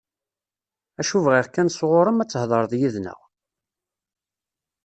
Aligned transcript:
Acu 0.99 1.17
bɣiɣ 1.25 1.47
kan 1.49 1.69
sɣur-m, 1.71 2.21
ad 2.23 2.29
thedreḍ 2.31 2.71
yid-neɣ. 2.79 3.19